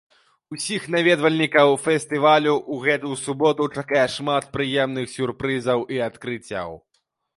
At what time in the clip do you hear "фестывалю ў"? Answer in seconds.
1.85-2.75